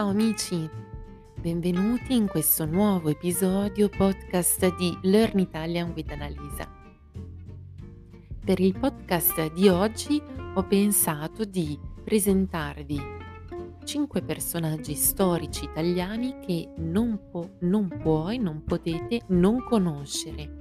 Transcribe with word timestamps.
Ciao 0.00 0.08
amici, 0.08 0.66
benvenuti 1.42 2.14
in 2.14 2.26
questo 2.26 2.64
nuovo 2.64 3.10
episodio 3.10 3.90
podcast 3.90 4.74
di 4.76 4.96
Learn 5.02 5.40
Italian 5.40 5.92
with 5.94 6.10
Annalisa. 6.10 6.66
Per 8.42 8.60
il 8.60 8.78
podcast 8.78 9.52
di 9.52 9.68
oggi 9.68 10.18
ho 10.54 10.62
pensato 10.62 11.44
di 11.44 11.78
presentarvi 12.02 12.98
5 13.84 14.22
personaggi 14.22 14.94
storici 14.94 15.64
italiani 15.64 16.38
che 16.46 16.72
non, 16.78 17.28
po- 17.30 17.56
non 17.60 17.88
puoi, 18.00 18.38
non 18.38 18.64
potete 18.64 19.20
non 19.26 19.62
conoscere. 19.62 20.60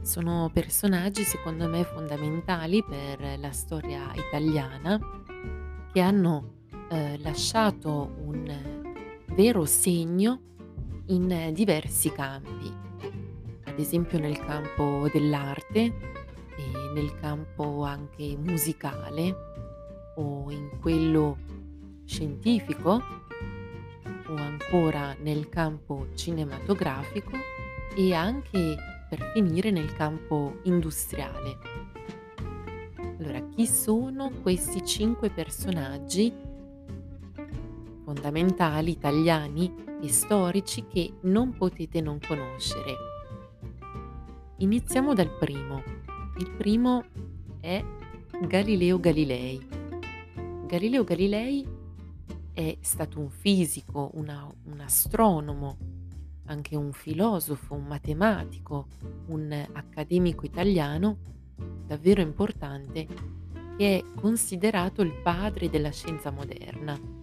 Sono 0.00 0.48
personaggi 0.50 1.24
secondo 1.24 1.68
me 1.68 1.84
fondamentali 1.84 2.82
per 2.82 3.38
la 3.38 3.52
storia 3.52 4.10
italiana 4.14 4.98
che 5.92 6.00
hanno 6.00 6.59
eh, 6.90 7.18
lasciato 7.18 8.10
un 8.24 8.52
vero 9.34 9.64
segno 9.64 10.40
in 11.06 11.50
diversi 11.52 12.10
campi, 12.10 12.72
ad 13.64 13.78
esempio 13.78 14.18
nel 14.18 14.38
campo 14.38 15.08
dell'arte 15.12 15.78
e 15.80 16.92
nel 16.92 17.14
campo 17.20 17.84
anche 17.84 18.36
musicale 18.36 19.36
o 20.16 20.50
in 20.50 20.80
quello 20.80 21.38
scientifico 22.04 23.00
o 24.26 24.34
ancora 24.34 25.14
nel 25.20 25.48
campo 25.48 26.08
cinematografico 26.14 27.30
e 27.96 28.12
anche 28.12 28.76
per 29.08 29.30
finire 29.32 29.70
nel 29.70 29.92
campo 29.94 30.58
industriale. 30.64 31.58
Allora, 33.18 33.40
chi 33.54 33.66
sono 33.66 34.32
questi 34.42 34.84
cinque 34.84 35.30
personaggi 35.30 36.48
fondamentali 38.10 38.90
italiani 38.90 39.72
e 40.02 40.08
storici 40.08 40.84
che 40.88 41.12
non 41.22 41.52
potete 41.52 42.00
non 42.00 42.18
conoscere. 42.18 42.96
Iniziamo 44.58 45.14
dal 45.14 45.30
primo. 45.38 45.82
Il 46.38 46.50
primo 46.50 47.04
è 47.60 47.84
Galileo 48.48 48.98
Galilei. 48.98 49.64
Galileo 50.66 51.04
Galilei 51.04 51.64
è 52.52 52.76
stato 52.80 53.20
un 53.20 53.30
fisico, 53.30 54.10
una, 54.14 54.52
un 54.64 54.80
astronomo, 54.80 55.76
anche 56.46 56.74
un 56.74 56.92
filosofo, 56.92 57.74
un 57.74 57.84
matematico, 57.84 58.88
un 59.26 59.68
accademico 59.72 60.44
italiano 60.44 61.18
davvero 61.86 62.20
importante 62.20 63.06
che 63.76 63.98
è 63.98 64.04
considerato 64.20 65.00
il 65.00 65.12
padre 65.22 65.70
della 65.70 65.90
scienza 65.90 66.30
moderna 66.30 67.19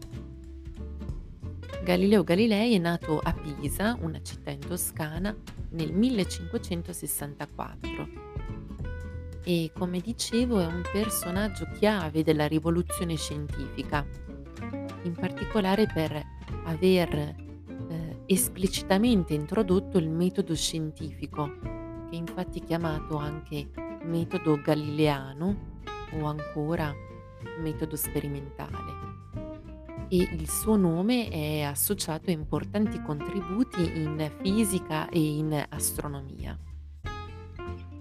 Galileo 1.87 2.25
Galilei 2.25 2.75
è 2.75 2.79
nato 2.79 3.21
a 3.23 3.31
Pisa, 3.31 3.97
una 4.01 4.21
città 4.21 4.49
in 4.49 4.59
Toscana, 4.59 5.33
nel 5.69 5.93
1564 5.93 8.09
e 9.45 9.71
come 9.73 10.01
dicevo 10.01 10.59
è 10.59 10.65
un 10.65 10.81
personaggio 10.91 11.65
chiave 11.79 12.23
della 12.23 12.45
rivoluzione 12.45 13.15
scientifica, 13.15 14.05
in 15.03 15.13
particolare 15.13 15.85
per 15.85 16.21
aver 16.65 17.15
eh, 17.15 17.35
esplicitamente 18.25 19.33
introdotto 19.33 19.97
il 19.97 20.09
metodo 20.09 20.53
scientifico, 20.55 21.57
che 22.09 22.17
infatti 22.17 22.59
è 22.59 22.65
chiamato 22.65 23.15
anche 23.15 23.69
metodo 24.03 24.59
galileano 24.59 25.79
o 26.19 26.25
ancora 26.25 26.93
metodo 27.61 27.95
sperimentale 27.95 28.96
e 30.09 30.17
il 30.17 30.49
suo 30.49 30.75
nome 30.75 31.29
è 31.29 31.61
associato 31.61 32.29
a 32.29 32.33
importanti 32.33 33.01
contributi 33.01 33.81
in 33.81 34.31
fisica 34.41 35.09
e 35.09 35.19
in 35.19 35.65
astronomia. 35.69 36.57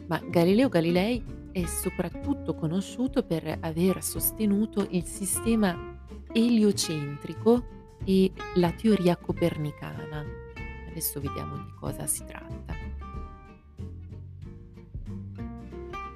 Ma 0.07 0.21
Galileo 0.29 0.69
Galilei 0.69 1.23
è 1.53 1.65
soprattutto 1.65 2.55
conosciuto 2.55 3.25
per 3.25 3.59
aver 3.61 4.03
sostenuto 4.03 4.87
il 4.91 5.05
sistema 5.05 5.99
eliocentrico 6.33 7.65
e 8.05 8.31
la 8.55 8.71
teoria 8.73 9.17
copernicana. 9.17 10.25
Adesso 10.89 11.21
vediamo 11.21 11.57
di 11.57 11.73
cosa 11.79 12.07
si 12.07 12.25
tratta. 12.25 12.75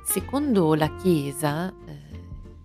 Secondo 0.04 0.74
la 0.74 0.94
Chiesa, 0.96 1.72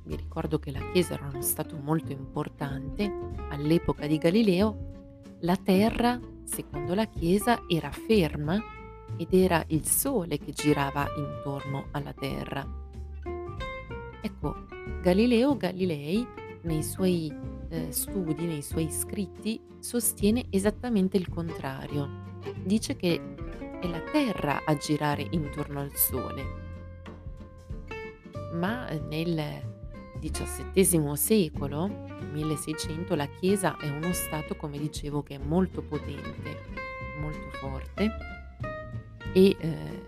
eh, 0.06 0.08
vi 0.08 0.16
ricordo 0.16 0.60
che 0.60 0.72
la 0.72 0.92
Chiesa 0.92 1.16
era 1.16 1.28
uno 1.28 1.42
stato 1.42 1.78
molto 1.78 2.12
importante 2.12 3.12
all'epoca 3.50 4.08
di 4.08 4.18
Galileo, 4.18 4.94
la 5.42 5.56
Terra, 5.58 6.20
secondo 6.44 6.94
la 6.94 7.06
Chiesa, 7.06 7.64
era 7.68 7.92
ferma 7.92 8.62
ed 9.18 9.34
era 9.34 9.64
il 9.68 9.86
Sole 9.86 10.38
che 10.38 10.52
girava 10.52 11.08
intorno 11.18 11.88
alla 11.92 12.14
Terra. 12.14 12.66
Ecco, 14.22 14.66
Galileo 15.02 15.56
Galilei 15.56 16.26
nei 16.62 16.84
suoi 16.84 17.32
eh, 17.70 17.92
studi, 17.92 18.46
nei 18.46 18.64
suoi 18.64 18.90
scritti, 18.90 19.62
sostiene 19.80 20.46
esattamente 20.50 21.18
il 21.18 21.30
contrario. 21.30 22.24
Dice 22.64 22.96
che 22.96 23.22
è 23.80 23.88
la 23.88 24.02
Terra 24.12 24.64
a 24.66 24.76
girare 24.76 25.28
intorno 25.32 25.80
al 25.80 25.96
Sole. 25.96 26.64
Ma 28.54 28.90
nel 29.10 29.74
XVII 30.30 31.16
secolo, 31.16 31.88
1600, 32.32 33.16
la 33.16 33.28
Chiesa 33.28 33.78
è 33.78 33.90
uno 33.90 34.12
Stato, 34.14 34.56
come 34.56 34.78
dicevo, 34.78 35.24
che 35.24 35.36
è 35.36 35.40
molto 35.40 35.82
potente, 35.82 36.62
molto 37.20 37.50
forte 37.58 38.12
e 39.34 39.56
eh, 39.60 40.04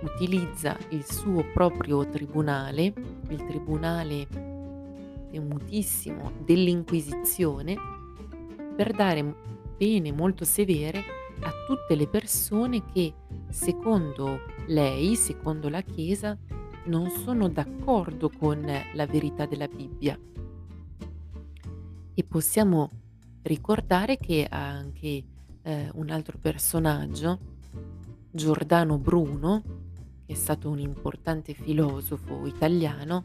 utilizza 0.00 0.76
il 0.90 1.04
suo 1.04 1.44
proprio 1.52 2.08
tribunale, 2.08 2.92
il 3.28 3.44
tribunale 3.44 4.26
temutissimo 5.30 6.32
dell'Inquisizione, 6.44 7.76
per 8.74 8.92
dare 8.92 9.34
pene 9.76 10.12
molto 10.12 10.44
severe 10.44 11.02
a 11.40 11.52
tutte 11.66 11.94
le 11.94 12.06
persone 12.06 12.84
che, 12.92 13.12
secondo 13.50 14.40
lei, 14.66 15.14
secondo 15.16 15.68
la 15.68 15.82
Chiesa, 15.82 16.38
non 16.84 17.10
sono 17.10 17.48
d'accordo 17.48 18.30
con 18.30 18.64
la 18.92 19.06
verità 19.06 19.46
della 19.46 19.68
Bibbia. 19.68 20.18
E 22.14 22.24
possiamo 22.24 22.90
ricordare 23.42 24.18
che 24.18 24.46
anche 24.48 25.24
eh, 25.62 25.90
un 25.94 26.10
altro 26.10 26.38
personaggio, 26.38 27.38
Giordano 28.30 28.98
Bruno, 28.98 29.62
che 30.26 30.32
è 30.32 30.36
stato 30.36 30.70
un 30.70 30.78
importante 30.78 31.54
filosofo 31.54 32.46
italiano, 32.46 33.24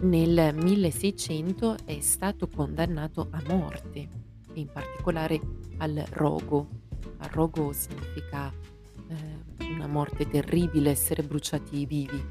nel 0.00 0.54
1600 0.54 1.78
è 1.86 2.00
stato 2.00 2.48
condannato 2.48 3.28
a 3.30 3.42
morte, 3.48 4.08
in 4.54 4.68
particolare 4.70 5.40
al 5.78 6.04
rogo. 6.10 6.68
Al 7.18 7.30
rogo 7.30 7.72
significa 7.72 8.52
eh, 9.08 9.64
una 9.72 9.86
morte 9.86 10.28
terribile, 10.28 10.90
essere 10.90 11.22
bruciati 11.22 11.86
vivi. 11.86 12.22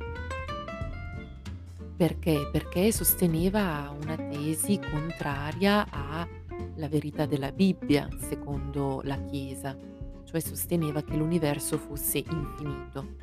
Perché? 1.95 2.49
Perché 2.51 2.91
sosteneva 2.91 3.95
una 4.01 4.17
tesi 4.17 4.77
contraria 4.79 5.87
alla 5.89 6.89
verità 6.89 7.25
della 7.25 7.53
Bibbia, 7.53 8.09
secondo 8.17 8.99
la 9.05 9.17
Chiesa, 9.23 9.77
cioè 10.25 10.41
sosteneva 10.41 11.03
che 11.03 11.15
l'universo 11.15 11.77
fosse 11.77 12.17
infinito. 12.17 13.15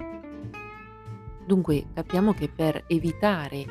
Dunque 1.47 1.89
capiamo 1.93 2.33
che 2.33 2.49
per 2.49 2.85
evitare 2.87 3.67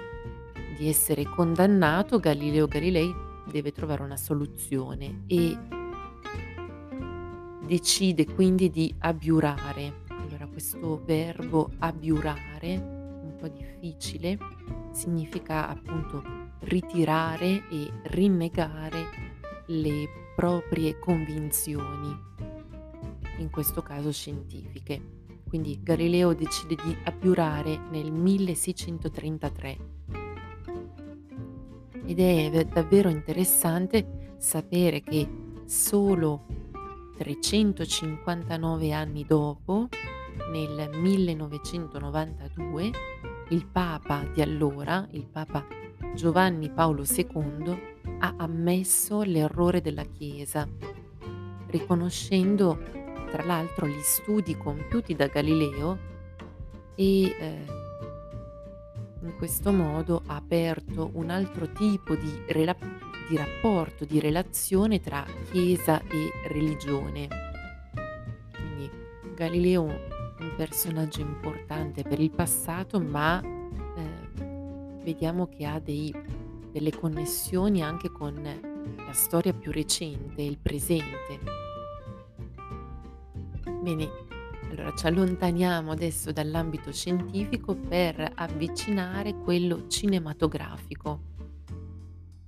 di 0.78 0.88
essere 0.88 1.24
condannato 1.24 2.20
Galileo 2.20 2.68
Galilei 2.68 3.12
deve 3.50 3.72
trovare 3.72 4.04
una 4.04 4.18
soluzione 4.18 5.24
e 5.25 5.58
decide 7.66 8.25
quindi 8.25 8.70
di 8.70 8.94
abiurare. 9.00 10.04
Allora 10.10 10.46
questo 10.46 11.02
verbo 11.04 11.72
abiurare 11.80 13.00
po' 13.42 13.48
difficile, 13.48 14.38
significa 14.92 15.68
appunto 15.68 16.24
ritirare 16.60 17.68
e 17.70 17.92
rinnegare 18.04 19.30
le 19.68 20.08
proprie 20.36 21.00
convinzioni, 21.00 22.16
in 23.38 23.50
questo 23.50 23.82
caso 23.82 24.12
scientifiche. 24.12 25.20
Quindi 25.48 25.80
Galileo 25.82 26.34
decide 26.34 26.76
di 26.76 26.96
abiurare 27.04 27.78
nel 27.90 28.12
1633 28.12 29.78
ed 32.06 32.20
è 32.20 32.66
davvero 32.66 33.10
interessante 33.10 34.36
sapere 34.38 35.02
che 35.02 35.28
solo 35.66 36.46
359 37.18 38.92
anni 38.92 39.26
dopo, 39.26 39.88
nel 40.52 40.90
1992, 40.94 42.92
il 43.51 43.68
Papa 43.68 44.24
di 44.33 44.42
allora, 44.42 45.07
il 45.12 45.27
Papa 45.27 45.65
Giovanni 46.15 46.69
Paolo 46.69 47.03
II, 47.03 48.00
ha 48.19 48.33
ammesso 48.38 49.24
l'errore 49.24 49.81
della 49.81 50.03
Chiesa, 50.03 50.68
riconoscendo 51.68 52.80
tra 53.30 53.44
l'altro 53.44 53.88
gli 53.88 54.01
studi 54.01 54.57
compiuti 54.57 55.15
da 55.15 55.27
Galileo 55.27 55.98
e 56.95 57.24
eh, 57.24 57.65
in 59.21 59.36
questo 59.38 59.71
modo 59.71 60.21
ha 60.27 60.36
aperto 60.36 61.12
un 61.13 61.30
altro 61.30 61.71
tipo 61.71 62.15
di, 62.15 62.44
rela- 62.48 62.75
di 63.30 63.36
rapporto, 63.36 64.06
di 64.06 64.19
relazione 64.19 65.01
tra 65.01 65.25
Chiesa 65.51 66.01
e 66.01 66.31
religione. 66.48 67.27
Quindi 68.53 68.89
Galileo 69.36 70.11
un 70.42 70.54
personaggio 70.56 71.22
importante 71.22 72.02
per 72.02 72.20
il 72.20 72.32
passato, 72.32 73.00
ma 73.00 73.42
eh, 73.42 75.04
vediamo 75.04 75.48
che 75.48 75.66
ha 75.66 75.80
dei, 75.80 76.14
delle 76.72 76.92
connessioni 76.92 77.84
anche 77.84 78.12
con 78.12 78.42
la 78.44 79.14
storia 79.14 79.54
più 79.54 79.72
recente, 79.72 80.42
il 80.42 80.58
presente. 80.58 81.40
Bene, 83.82 84.10
allora 84.70 84.94
ci 84.96 85.06
allontaniamo 85.06 85.92
adesso 85.92 86.32
dall'ambito 86.32 86.92
scientifico 86.92 87.76
per 87.76 88.32
avvicinare 88.36 89.36
quello 89.36 89.88
cinematografico. 89.88 91.30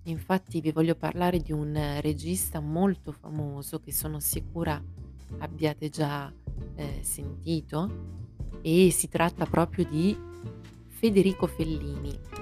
Infatti 0.04 0.60
vi 0.60 0.72
voglio 0.72 0.96
parlare 0.96 1.39
di 1.39 1.51
un 1.51 2.00
regista 2.01 2.60
molto 2.60 3.12
famoso 3.12 3.80
che 3.80 3.94
sono 3.94 4.19
sicura 4.19 4.81
abbiate 5.39 5.89
già 5.89 6.31
eh, 6.75 7.00
sentito 7.01 8.12
e 8.62 8.91
si 8.91 9.07
tratta 9.09 9.45
proprio 9.45 9.85
di 9.85 10.18
Federico 10.88 11.47
Fellini. 11.47 12.33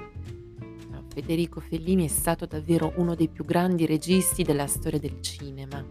Federico 1.14 1.60
Fellini 1.60 2.06
è 2.06 2.08
stato 2.08 2.46
davvero 2.46 2.94
uno 2.96 3.16
dei 3.16 3.28
più 3.28 3.44
grandi 3.44 3.86
registi 3.86 4.44
della 4.44 4.66
storia 4.66 4.98
del 4.98 5.20
cinema. 5.20 5.84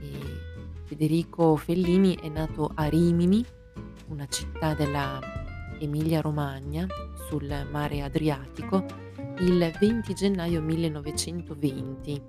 E 0.00 0.10
Federico 0.82 1.54
Fellini 1.54 2.16
è 2.16 2.28
nato 2.28 2.72
a 2.74 2.86
Rimini, 2.88 3.44
una 4.08 4.26
città 4.26 4.74
della 4.74 5.20
Emilia-Romagna, 5.78 6.86
sul 7.28 7.48
mare 7.70 8.02
Adriatico, 8.02 8.84
il 9.38 9.72
20 9.78 10.14
gennaio 10.14 10.60
1920. 10.60 12.22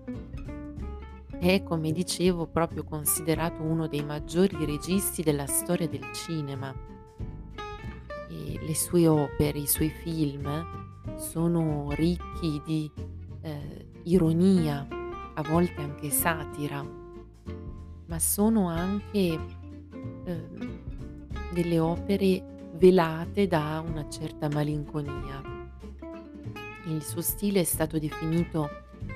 È, 1.44 1.62
come 1.62 1.92
dicevo, 1.92 2.48
proprio 2.48 2.86
considerato 2.86 3.63
uno 3.63 3.90
dei 3.90 4.01
maggiori 4.01 4.63
registi 4.63 5.24
della 5.24 5.45
storia 5.45 5.90
del 5.90 6.10
cinema. 6.13 6.74
E 8.30 8.60
le 8.66 8.74
sue 8.74 9.10
opere, 9.10 9.60
i 9.60 9.68
suoi 9.68 9.90
film 9.90 10.48
sono 11.18 11.90
ricchi 11.95 12.62
di 12.66 12.90
eh, 13.42 13.88
ironia, 14.04 14.88
a 15.34 15.42
volte 15.42 15.81
anche 15.81 16.12
satira, 16.12 16.81
ma 18.06 18.19
sono 18.19 18.69
anche 18.69 19.38
eh, 20.24 20.48
delle 21.51 21.78
opere 21.78 22.69
velate 22.75 23.48
da 23.48 23.84
una 23.86 24.07
certa 24.07 24.48
malinconia. 24.48 25.42
Il 26.86 27.04
suo 27.04 27.19
stile 27.22 27.60
è 27.60 27.66
stato 27.66 28.00
definito 28.00 28.69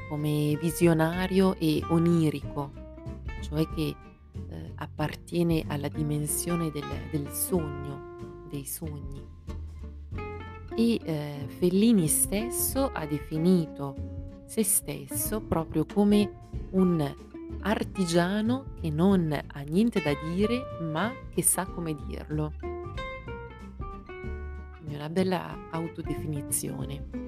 come 0.10 0.58
visionario 0.62 1.56
e 1.58 1.82
onirico, 1.90 2.72
cioè 3.42 3.68
che 3.70 3.96
eh, 4.50 4.72
appartiene 4.76 5.64
alla 5.68 5.88
dimensione 5.88 6.72
del, 6.72 6.86
del 7.12 7.30
sogno, 7.32 8.46
dei 8.50 8.66
sogni 8.66 9.36
e 10.78 11.00
eh, 11.04 11.46
Fellini 11.48 12.08
stesso 12.08 12.92
ha 12.94 13.08
definito 13.08 13.96
se 14.46 14.64
stesso 14.64 15.42
proprio 15.42 15.88
come 15.92 16.32
un 16.72 17.16
artigiano 17.62 18.74
che 18.80 18.92
non 18.92 19.34
ha 19.34 19.60
niente 19.62 20.00
da 20.04 20.14
dire 20.36 20.64
ma 20.84 21.12
che 21.34 21.42
sa 21.42 21.66
come 21.66 21.96
dirlo. 22.06 22.54
Quindi 24.78 24.94
una 24.94 25.10
bella 25.10 25.70
autodefinizione. 25.72 27.27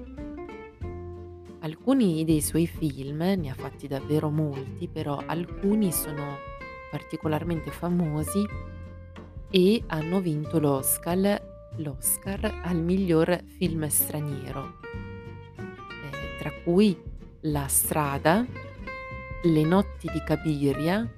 Alcuni 1.60 2.24
dei 2.24 2.40
suoi 2.40 2.66
film, 2.66 3.18
ne 3.18 3.50
ha 3.50 3.54
fatti 3.54 3.86
davvero 3.86 4.30
molti, 4.30 4.88
però 4.88 5.22
alcuni 5.24 5.92
sono 5.92 6.38
particolarmente 6.90 7.70
famosi 7.70 8.46
e 9.50 9.82
hanno 9.86 10.20
vinto 10.20 10.58
l'Oscar 10.58 11.48
l'Oscar 11.76 12.60
al 12.62 12.76
miglior 12.76 13.42
film 13.58 13.86
straniero, 13.86 14.78
eh, 15.56 16.38
tra 16.38 16.52
cui 16.64 16.96
La 17.44 17.66
strada, 17.68 18.44
Le 19.42 19.64
notti 19.64 20.10
di 20.12 20.22
Cabiria, 20.22 21.08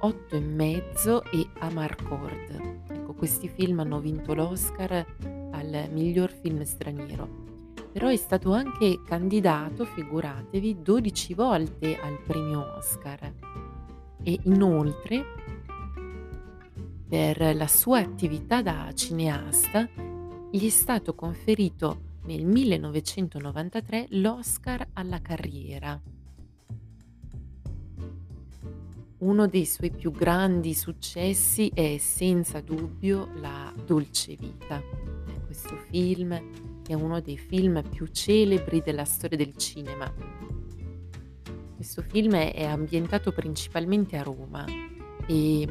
Otto 0.00 0.36
e 0.36 0.40
mezzo 0.40 1.24
e 1.24 1.46
Amarcord. 1.60 2.84
Ecco, 2.90 3.14
questi 3.14 3.48
film 3.48 3.80
hanno 3.80 4.00
vinto 4.00 4.34
l'Oscar 4.34 5.06
al 5.52 5.88
miglior 5.90 6.30
film 6.30 6.62
straniero. 6.62 7.47
Però 7.92 8.08
è 8.08 8.16
stato 8.16 8.52
anche 8.52 9.00
candidato, 9.04 9.84
figuratevi, 9.84 10.82
12 10.82 11.34
volte 11.34 11.98
al 11.98 12.20
premio 12.20 12.76
Oscar. 12.76 13.32
E 14.22 14.40
inoltre 14.44 15.24
per 17.08 17.56
la 17.56 17.66
sua 17.66 18.00
attività 18.00 18.60
da 18.60 18.92
cineasta 18.92 19.88
gli 20.50 20.66
è 20.66 20.70
stato 20.70 21.14
conferito 21.14 22.16
nel 22.24 22.44
1993 22.44 24.08
l'Oscar 24.10 24.88
alla 24.92 25.20
carriera. 25.22 25.98
Uno 29.18 29.46
dei 29.46 29.64
suoi 29.64 29.90
più 29.90 30.12
grandi 30.12 30.74
successi 30.74 31.70
è 31.74 31.96
senza 31.98 32.60
dubbio 32.60 33.30
La 33.40 33.72
Dolce 33.84 34.36
Vita. 34.36 34.80
Questo 35.46 35.76
film 35.90 36.67
è 36.88 36.94
uno 36.94 37.20
dei 37.20 37.36
film 37.36 37.82
più 37.86 38.06
celebri 38.06 38.80
della 38.80 39.04
storia 39.04 39.36
del 39.36 39.54
cinema. 39.56 40.10
Questo 41.76 42.00
film 42.00 42.34
è 42.34 42.64
ambientato 42.64 43.30
principalmente 43.30 44.16
a 44.16 44.22
Roma 44.22 44.64
e 45.26 45.60
il 45.60 45.68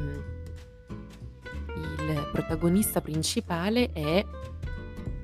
protagonista 2.32 3.00
principale 3.00 3.90
è 3.92 4.24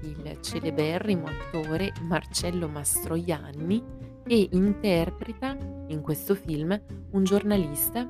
il 0.03 0.39
celeberrimo 0.41 1.27
attore 1.27 1.93
Marcello 2.03 2.69
Mastroianni 2.69 3.81
e 4.27 4.49
interpreta 4.51 5.57
in 5.87 6.01
questo 6.01 6.35
film 6.35 6.79
un 7.11 7.23
giornalista, 7.23 8.01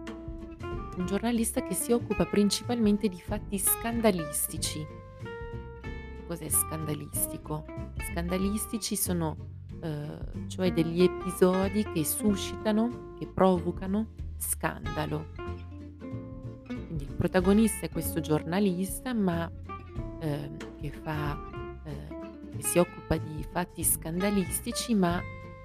un 0.97 1.05
giornalista 1.07 1.63
che 1.63 1.75
si 1.75 1.93
occupa 1.93 2.25
principalmente 2.25 3.09
di 3.09 3.21
fatti 3.21 3.59
scandalistici. 3.59 5.04
Cos'è 6.27 6.49
scandalistico? 6.49 7.65
Scandalistici 8.11 8.97
sono 8.97 9.37
eh, 9.83 10.49
cioè 10.49 10.73
degli 10.73 11.03
episodi 11.03 11.85
che 11.93 12.05
suscitano, 12.05 13.15
che 13.19 13.27
provocano 13.27 14.09
scandalo 14.39 15.55
quindi 16.95 17.05
il 17.05 17.15
protagonista 17.15 17.87
è 17.87 17.91
questo 17.91 18.21
giornalista, 18.21 19.13
ma 19.13 19.51
eh, 20.21 20.51
che, 20.81 20.91
fa, 20.91 21.37
eh, 21.85 22.57
che 22.57 22.63
si 22.63 22.79
occupa 22.79 23.17
di 23.17 23.45
fatti 23.51 23.83
scandalistici, 23.83 24.95
ma 24.95 25.21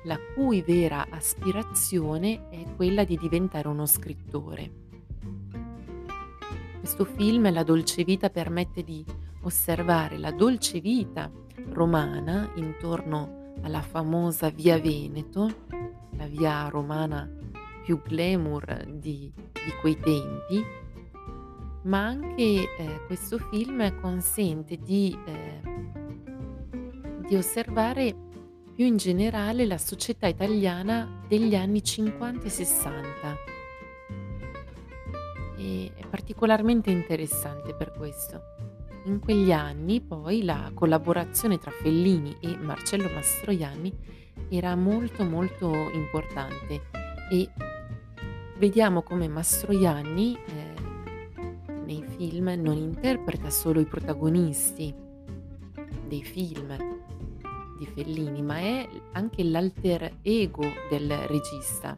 la 0.05 0.17
cui 0.33 0.63
vera 0.63 1.05
aspirazione 1.09 2.49
è 2.49 2.65
quella 2.75 3.03
di 3.03 3.15
diventare 3.17 3.67
uno 3.67 3.85
scrittore. 3.85 4.87
Questo 6.79 7.05
film, 7.05 7.51
La 7.51 7.63
dolce 7.63 8.03
vita, 8.03 8.31
permette 8.31 8.83
di 8.83 9.05
osservare 9.41 10.17
la 10.17 10.31
dolce 10.31 10.79
vita 10.79 11.31
romana 11.72 12.51
intorno 12.55 13.53
alla 13.62 13.81
famosa 13.81 14.50
via 14.50 14.79
Veneto, 14.79 15.65
la 16.17 16.27
via 16.27 16.67
romana 16.69 17.29
più 17.84 18.01
glamour 18.01 18.86
di, 18.88 19.31
di 19.34 19.72
quei 19.81 19.98
tempi, 20.00 20.63
ma 21.84 22.05
anche 22.05 22.43
eh, 22.43 23.01
questo 23.08 23.38
film 23.38 24.00
consente 24.00 24.77
di, 24.77 25.17
eh, 25.25 25.62
di 27.27 27.36
osservare 27.36 28.15
più 28.75 28.86
in 28.86 28.98
generale 28.98 29.65
la 29.65 29.77
società 29.77 30.27
italiana 30.27 31.24
degli 31.27 31.55
anni 31.55 31.84
50 31.84 32.46
e 32.46 32.50
60. 32.50 33.38
E 35.58 35.91
è 35.96 36.05
particolarmente 36.08 36.89
interessante 36.89 37.74
per 37.74 37.91
questo. 37.91 38.58
In 39.06 39.20
quegli 39.20 39.51
anni 39.51 40.01
poi 40.01 40.44
la 40.44 40.72
collaborazione 40.74 41.58
tra 41.58 41.72
Fellini 41.72 42.36
e 42.39 42.58
Marcello 42.58 43.10
Mastroianni 43.13 43.94
era 44.50 44.75
molto 44.75 45.24
molto 45.24 45.72
importante 45.91 46.82
e 47.32 47.50
vediamo 48.58 49.01
come 49.01 49.27
Mastroianni 49.27 50.36
eh, 50.36 50.74
nei 51.86 52.03
film 52.03 52.53
non 52.58 52.77
interpreta 52.77 53.50
solo 53.50 53.79
i 53.79 53.86
protagonisti 53.86 54.94
dei 56.08 56.24
film, 56.24 56.75
di 57.77 57.86
Fellini, 57.86 58.41
ma 58.41 58.58
è 58.58 58.89
anche 59.13 59.44
l'alter 59.44 60.18
ego 60.22 60.65
del 60.89 61.10
regista. 61.27 61.98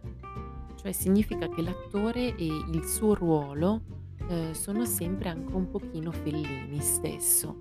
Cioè 0.76 0.92
significa 0.92 1.48
che 1.50 1.62
l'attore 1.62 2.36
e 2.36 2.46
il 2.46 2.86
suo 2.86 3.16
ruolo, 3.16 3.82
ehm, 4.28 4.52
sono 4.54 4.86
sempre 4.86 5.30
anche 5.30 5.54
un 5.54 5.70
pochino 5.70 6.12
Fellini 6.12 6.80
stesso. 6.80 7.58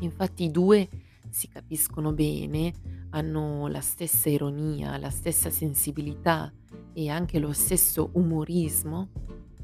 Infatti 0.00 0.44
i 0.44 0.50
2 0.50 0.88
si 1.30 1.48
capiscono 1.48 2.12
bene, 2.12 2.72
hanno 3.10 3.66
la 3.68 3.80
stessa 3.80 4.28
ironia, 4.28 4.96
la 4.98 5.10
stessa 5.10 5.50
sensibilità 5.50 6.52
e 6.92 7.08
anche 7.08 7.38
lo 7.38 7.52
stesso 7.52 8.10
umorismo, 8.12 9.08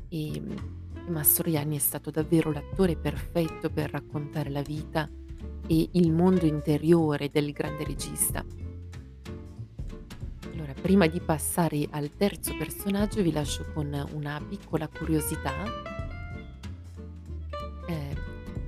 e 0.09 0.43
Mastroianni 1.09 1.77
è 1.77 1.81
stato 1.81 2.11
davvero 2.11 2.53
l'attore 2.53 2.97
perfetto 2.97 3.71
per 3.71 3.91
raccontare 3.91 4.51
la 4.51 4.63
vita 4.63 5.09
e 5.67 5.89
il 5.93 6.13
mondo 6.13 6.47
interiore 6.47 7.31
del 7.31 7.53
grande 7.53 7.85
regista. 7.85 8.45
Allora, 10.61 10.79
prima 10.79 11.07
di 11.07 11.21
passare 11.21 11.89
al 11.89 12.11
terzo 12.19 12.55
personaggio 12.55 13.23
vi 13.23 13.33
lascio 13.33 13.65
con 13.73 13.87
una 14.13 14.39
piccola 14.47 14.89
curiosità. 14.89 15.55
Ehm, 17.89 18.15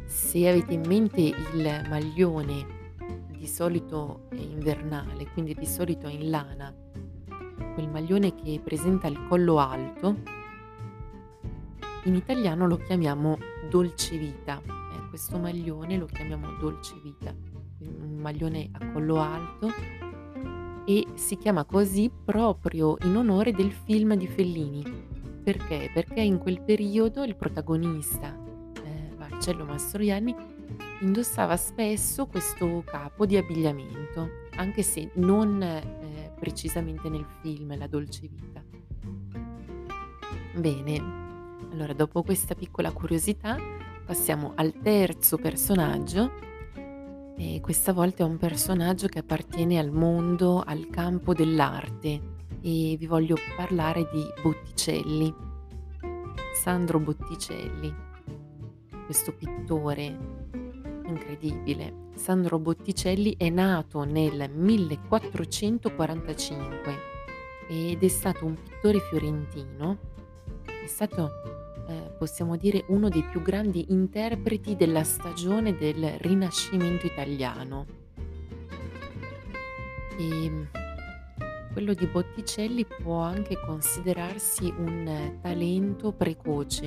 se 0.06 0.48
avete 0.48 0.72
in 0.72 0.84
mente 0.86 1.20
il 1.20 1.86
maglione 1.90 2.96
di 3.36 3.46
solito 3.46 4.22
è 4.30 4.36
invernale, 4.36 5.26
quindi 5.34 5.54
di 5.54 5.66
solito 5.66 6.06
è 6.06 6.12
in 6.12 6.30
lana, 6.30 6.74
quel 7.74 7.90
maglione 7.90 8.34
che 8.36 8.58
presenta 8.64 9.06
il 9.06 9.26
collo 9.28 9.58
alto, 9.58 10.16
in 12.04 12.14
italiano 12.14 12.66
lo 12.66 12.78
chiamiamo 12.78 13.36
dolce 13.68 14.16
vita. 14.16 14.62
Eh, 14.64 15.08
questo 15.10 15.36
maglione 15.36 15.98
lo 15.98 16.06
chiamiamo 16.06 16.52
dolce 16.52 16.94
vita, 17.02 17.34
un 17.80 18.16
maglione 18.16 18.70
a 18.72 18.92
collo 18.92 19.20
alto 19.20 20.01
e 20.84 21.06
si 21.14 21.36
chiama 21.36 21.64
così 21.64 22.10
proprio 22.24 22.96
in 23.02 23.16
onore 23.16 23.52
del 23.52 23.72
film 23.72 24.14
di 24.14 24.26
Fellini. 24.26 24.82
Perché? 25.42 25.90
Perché 25.92 26.20
in 26.20 26.38
quel 26.38 26.60
periodo 26.60 27.24
il 27.24 27.36
protagonista, 27.36 28.36
eh, 28.84 29.14
Marcello 29.16 29.64
Mastroianni, 29.64 30.34
indossava 31.00 31.56
spesso 31.56 32.26
questo 32.26 32.82
capo 32.84 33.26
di 33.26 33.36
abbigliamento, 33.36 34.28
anche 34.56 34.82
se 34.82 35.10
non 35.14 35.60
eh, 35.62 36.32
precisamente 36.38 37.08
nel 37.08 37.26
film 37.40 37.76
La 37.76 37.86
dolce 37.86 38.28
vita. 38.28 38.62
Bene, 40.54 41.02
allora 41.72 41.92
dopo 41.92 42.22
questa 42.22 42.54
piccola 42.54 42.92
curiosità 42.92 43.56
passiamo 44.04 44.52
al 44.56 44.74
terzo 44.82 45.38
personaggio 45.38 46.50
e 47.36 47.60
questa 47.60 47.92
volta 47.92 48.22
è 48.22 48.26
un 48.26 48.36
personaggio 48.36 49.08
che 49.08 49.18
appartiene 49.20 49.78
al 49.78 49.90
mondo, 49.90 50.62
al 50.64 50.88
campo 50.90 51.34
dell'arte 51.34 52.30
e 52.60 52.96
vi 52.98 53.06
voglio 53.06 53.36
parlare 53.56 54.08
di 54.12 54.22
Botticelli. 54.42 55.34
Sandro 56.54 56.98
Botticelli, 57.00 57.92
questo 59.04 59.34
pittore 59.34 60.16
incredibile. 61.06 62.10
Sandro 62.14 62.58
Botticelli 62.58 63.36
è 63.36 63.48
nato 63.48 64.04
nel 64.04 64.50
1445 64.50 67.10
ed 67.68 68.02
è 68.02 68.08
stato 68.08 68.46
un 68.46 68.54
pittore 68.54 69.00
fiorentino, 69.00 69.98
è 70.64 70.86
stato 70.86 71.30
possiamo 72.22 72.54
dire 72.56 72.84
uno 72.86 73.08
dei 73.08 73.24
più 73.24 73.42
grandi 73.42 73.86
interpreti 73.88 74.76
della 74.76 75.02
stagione 75.02 75.76
del 75.76 76.08
Rinascimento 76.18 77.04
italiano. 77.04 77.84
E 80.16 80.44
ehm, 80.44 80.68
quello 81.72 81.94
di 81.94 82.06
Botticelli 82.06 82.86
può 82.86 83.22
anche 83.22 83.58
considerarsi 83.58 84.72
un 84.78 85.36
talento 85.42 86.12
precoce. 86.12 86.86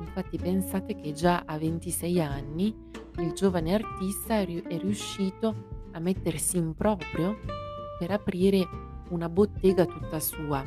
Infatti 0.00 0.38
pensate 0.38 0.94
che 0.94 1.12
già 1.12 1.42
a 1.44 1.58
26 1.58 2.20
anni 2.22 2.74
il 3.18 3.32
giovane 3.34 3.74
artista 3.74 4.38
è 4.38 4.78
riuscito 4.78 5.88
a 5.92 5.98
mettersi 5.98 6.56
in 6.56 6.74
proprio 6.74 7.36
per 7.98 8.12
aprire 8.12 8.66
una 9.10 9.28
bottega 9.28 9.84
tutta 9.84 10.18
sua. 10.20 10.64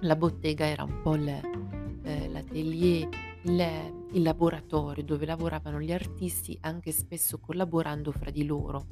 La 0.00 0.16
bottega 0.16 0.64
era 0.64 0.84
un 0.84 1.02
po' 1.02 1.14
il, 1.14 1.61
eh, 2.02 2.28
l'atelier, 2.28 3.08
il, 3.42 3.66
il 4.12 4.22
laboratorio 4.22 5.04
dove 5.04 5.26
lavoravano 5.26 5.80
gli 5.80 5.92
artisti 5.92 6.56
anche 6.60 6.92
spesso 6.92 7.38
collaborando 7.38 8.12
fra 8.12 8.30
di 8.30 8.44
loro. 8.44 8.86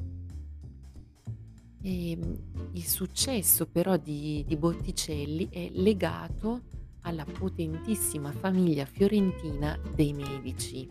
E 1.83 2.11
ehm, 2.11 2.38
il 2.73 2.85
successo 2.85 3.67
però 3.67 3.97
di, 3.97 4.45
di 4.47 4.57
Botticelli 4.57 5.49
è 5.50 5.71
legato 5.73 6.62
alla 7.02 7.25
potentissima 7.25 8.31
famiglia 8.33 8.85
fiorentina 8.85 9.79
dei 9.95 10.12
Medici 10.12 10.88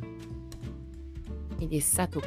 ed 1.60 1.74
è 1.74 1.80
stato 1.80 2.22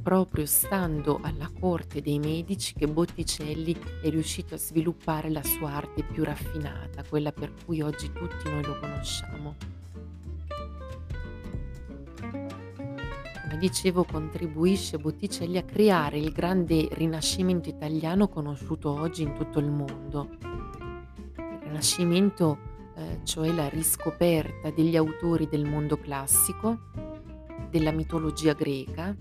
proprio 0.00 0.46
stando 0.46 1.20
alla 1.22 1.50
corte 1.58 2.00
dei 2.00 2.18
Medici 2.18 2.74
che 2.74 2.88
Botticelli 2.88 3.76
è 4.02 4.08
riuscito 4.08 4.54
a 4.54 4.58
sviluppare 4.58 5.30
la 5.30 5.42
sua 5.42 5.72
arte 5.72 6.02
più 6.02 6.24
raffinata, 6.24 7.04
quella 7.04 7.32
per 7.32 7.52
cui 7.64 7.80
oggi 7.82 8.10
tutti 8.12 8.48
noi 8.48 8.64
lo 8.64 8.78
conosciamo. 8.78 9.54
Come 13.42 13.58
dicevo, 13.58 14.04
contribuisce 14.04 14.98
Botticelli 14.98 15.58
a 15.58 15.64
creare 15.64 16.18
il 16.18 16.32
grande 16.32 16.88
rinascimento 16.92 17.68
italiano 17.68 18.28
conosciuto 18.28 18.90
oggi 18.90 19.22
in 19.22 19.34
tutto 19.34 19.58
il 19.58 19.70
mondo. 19.70 20.28
Il 21.36 21.58
rinascimento, 21.64 22.58
eh, 22.96 23.20
cioè 23.24 23.52
la 23.52 23.68
riscoperta 23.68 24.70
degli 24.70 24.96
autori 24.96 25.48
del 25.48 25.68
mondo 25.68 25.98
classico, 25.98 26.78
della 27.70 27.92
mitologia 27.92 28.52
greca, 28.52 29.16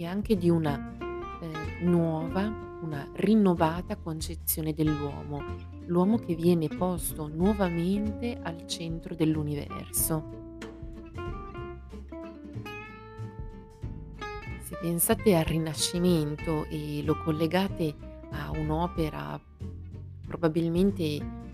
e 0.00 0.06
anche 0.06 0.34
di 0.34 0.48
una 0.48 0.96
eh, 1.42 1.84
nuova, 1.84 2.78
una 2.80 3.06
rinnovata 3.16 3.96
concezione 3.96 4.72
dell'uomo, 4.72 5.42
l'uomo 5.88 6.16
che 6.16 6.34
viene 6.34 6.68
posto 6.68 7.28
nuovamente 7.28 8.38
al 8.42 8.66
centro 8.66 9.14
dell'universo. 9.14 10.38
Se 14.62 14.78
pensate 14.80 15.36
al 15.36 15.44
Rinascimento 15.44 16.64
e 16.70 17.02
lo 17.04 17.18
collegate 17.22 17.94
a 18.30 18.52
un'opera, 18.52 19.38
probabilmente 20.26 21.02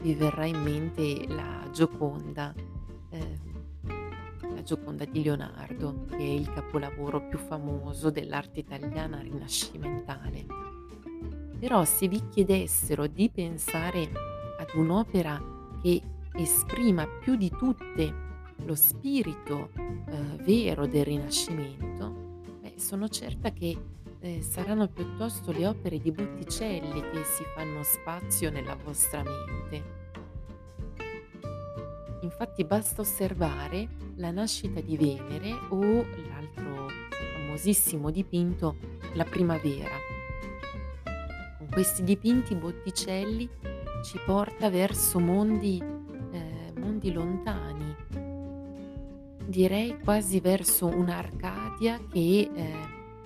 vi 0.03 0.15
verrà 0.15 0.45
in 0.45 0.62
mente 0.62 1.26
la 1.26 1.69
Gioconda. 1.73 2.55
Eh, 3.11 3.56
Gioconda 4.67 5.05
di 5.05 5.23
Leonardo, 5.23 6.07
che 6.11 6.17
è 6.17 6.21
il 6.21 6.53
capolavoro 6.53 7.29
più 7.29 7.39
famoso 7.39 8.11
dell'arte 8.11 8.59
italiana 8.59 9.21
rinascimentale. 9.21 10.45
Però 11.57 11.85
se 11.85 12.09
vi 12.09 12.21
chiedessero 12.29 13.07
di 13.07 13.31
pensare 13.31 14.11
ad 14.59 14.75
un'opera 14.75 15.41
che 15.81 16.03
esprima 16.33 17.07
più 17.07 17.37
di 17.37 17.49
tutte 17.49 18.13
lo 18.65 18.75
spirito 18.75 19.71
eh, 19.77 20.43
vero 20.43 20.89
del 20.89 21.05
Rinascimento, 21.05 22.41
beh, 22.61 22.75
sono 22.77 23.09
certa 23.09 23.53
che 23.53 23.79
eh, 24.19 24.43
saranno 24.43 24.89
piuttosto 24.89 25.53
le 25.53 25.69
opere 25.69 26.01
di 26.01 26.11
Botticelli 26.11 27.01
che 27.13 27.23
si 27.23 27.45
fanno 27.55 27.85
spazio 27.85 28.51
nella 28.51 28.75
vostra 28.75 29.23
mente. 29.23 29.95
Infatti 32.23 32.65
basta 32.65 33.03
osservare 33.03 34.06
la 34.17 34.31
nascita 34.31 34.81
di 34.81 34.97
Venere 34.97 35.53
o 35.69 35.81
l'altro 36.29 36.89
famosissimo 37.35 38.11
dipinto 38.11 38.77
La 39.15 39.25
primavera. 39.25 39.95
Con 41.59 41.69
questi 41.71 42.03
dipinti 42.03 42.55
Botticelli 42.55 43.49
ci 44.05 44.19
porta 44.25 44.71
verso 44.71 45.19
mondi, 45.19 45.83
eh, 46.33 46.73
mondi 46.79 47.13
lontani, 47.13 47.95
direi 49.47 49.99
quasi 49.99 50.41
verso 50.41 50.87
un'Arcadia 50.87 51.99
che 52.11 52.51
eh, 52.55 52.75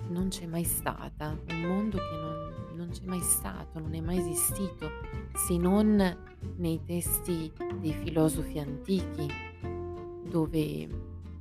non 0.09 0.27
c'è 0.29 0.45
mai 0.45 0.63
stata, 0.63 1.37
un 1.49 1.61
mondo 1.61 1.97
che 1.97 2.15
non, 2.19 2.75
non 2.75 2.89
c'è 2.89 3.03
mai 3.05 3.21
stato, 3.21 3.79
non 3.79 3.93
è 3.93 4.01
mai 4.01 4.17
esistito, 4.17 4.89
se 5.33 5.57
non 5.57 6.17
nei 6.57 6.81
testi 6.85 7.51
dei 7.79 7.93
filosofi 7.93 8.59
antichi, 8.59 9.50
dove 10.31 10.87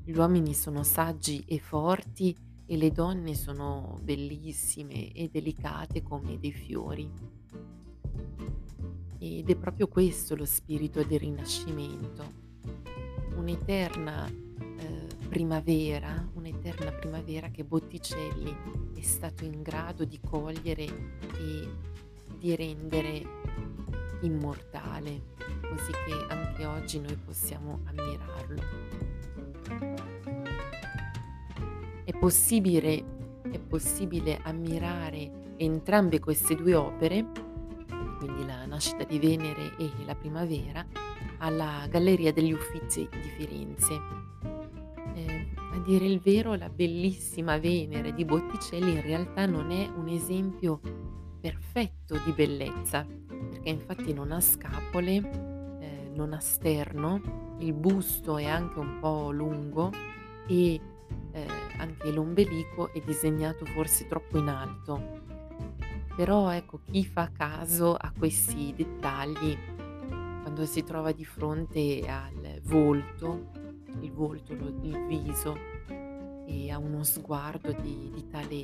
gli 0.03 0.11
uomini 0.11 0.53
sono 0.53 0.83
saggi 0.83 1.45
e 1.47 1.61
forti 1.61 2.37
e 2.67 2.77
le 2.77 2.91
donne 2.91 3.35
sono 3.35 3.97
bellissime 4.03 5.13
e 5.13 5.29
delicate 5.29 6.03
come 6.03 6.41
dei 6.41 6.51
fiori. 6.51 7.09
Ed 9.19 9.49
è 9.49 9.55
proprio 9.55 9.87
questo 9.87 10.35
lo 10.35 10.45
spirito 10.45 11.05
del 11.05 11.21
rinascimento, 11.21 12.25
un'eterna 13.37 14.27
eh, 14.27 15.07
primavera, 15.29 16.29
un'eterna 16.35 16.91
primavera 16.91 17.49
che 17.51 17.63
Botticelli 17.63 18.53
è 18.95 19.03
stato 19.03 19.45
in 19.45 19.63
grado 19.63 20.05
di 20.05 20.19
cogliere 20.19 20.85
e 20.85 21.69
di 22.39 22.57
rendere 22.57 23.23
immortale, 24.23 25.23
così 25.61 25.93
che 26.07 26.27
anche 26.29 26.65
oggi 26.65 27.01
noi 27.01 27.17
possiamo 27.17 27.81
ammirarlo. 27.85 28.63
È 32.05 32.13
possibile, 32.19 33.05
è 33.51 33.59
possibile 33.59 34.41
ammirare 34.43 35.41
entrambe 35.57 36.19
queste 36.21 36.55
due 36.55 36.75
opere, 36.75 37.27
quindi 38.19 38.47
la 38.47 38.65
nascita 38.67 39.05
di 39.05 39.19
Venere 39.19 39.77
e 39.77 39.91
la 40.07 40.15
primavera, 40.15 40.85
alla 41.39 41.87
Galleria 41.89 42.33
degli 42.33 42.53
Uffizi 42.53 43.07
di 43.11 43.29
Firenze. 43.37 44.01
Eh, 45.15 45.49
a 45.73 45.79
dire 45.81 46.07
il 46.07 46.21
vero, 46.21 46.55
la 46.55 46.71
bellissima 46.71 47.59
Venere 47.59 48.15
di 48.15 48.25
Botticelli 48.25 48.93
in 48.93 49.03
realtà 49.03 49.45
non 49.47 49.71
è 49.71 49.89
un 49.95 50.09
esempio 50.09 50.81
perfetto 51.41 52.19
di 52.25 52.33
bellezza, 52.33 53.07
perché 53.61 53.69
infatti 53.69 54.15
non 54.15 54.33
ha 54.33 54.41
scapole, 54.41 55.79
eh, 55.81 56.11
non 56.15 56.33
ha 56.33 56.41
sterno, 56.41 57.57
il 57.59 57.75
busto 57.75 58.39
è 58.39 58.47
anche 58.47 58.79
un 58.79 58.99
po' 59.01 59.31
lungo 59.31 59.93
e 60.47 60.81
eh, 61.33 61.47
anche 61.77 62.11
l'ombelico 62.11 62.91
è 62.93 63.01
disegnato 63.01 63.67
forse 63.67 64.07
troppo 64.07 64.39
in 64.39 64.49
alto. 64.49 65.19
Però 66.17 66.51
ecco, 66.51 66.81
chi 66.91 67.05
fa 67.05 67.31
caso 67.31 67.95
a 67.95 68.13
questi 68.17 68.73
dettagli 68.75 69.57
quando 70.43 70.65
si 70.65 70.83
trova 70.83 71.13
di 71.13 71.25
fronte 71.25 72.01
al 72.09 72.61
volto, 72.63 73.51
il 74.01 74.11
volto, 74.11 74.53
il 74.55 75.07
viso 75.07 75.57
e 76.47 76.71
a 76.71 76.79
uno 76.79 77.05
sguardo 77.05 77.73
di, 77.73 78.11
di 78.13 78.27
tale 78.29 78.63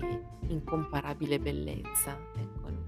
incomparabile 0.49 1.39
bellezza. 1.39 2.19
Ecco. 2.35 2.86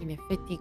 In 0.00 0.10
effetti 0.10 0.58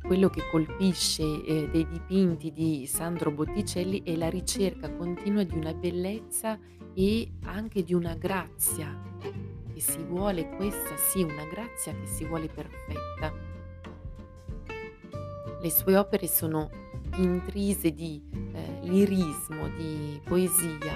quello 0.00 0.30
che 0.30 0.48
colpisce 0.50 1.22
eh, 1.22 1.68
dei 1.70 1.86
dipinti 1.86 2.52
di 2.52 2.86
Sandro 2.86 3.30
Botticelli 3.30 4.02
è 4.04 4.16
la 4.16 4.30
ricerca 4.30 4.90
continua 4.90 5.42
di 5.42 5.56
una 5.56 5.74
bellezza 5.74 6.58
e 6.94 7.30
anche 7.44 7.82
di 7.82 7.92
una 7.92 8.14
grazia 8.14 8.96
che 9.20 9.80
si 9.80 10.02
vuole, 10.04 10.48
questa 10.56 10.96
sì, 10.96 11.22
una 11.22 11.44
grazia 11.44 11.92
che 11.92 12.06
si 12.06 12.24
vuole 12.24 12.48
perfetta. 12.48 13.32
Le 15.60 15.70
sue 15.70 15.96
opere 15.96 16.28
sono 16.28 16.70
intrise 17.16 17.92
di 17.92 18.22
eh, 18.52 18.78
lirismo, 18.82 19.68
di 19.76 20.20
poesia 20.24 20.94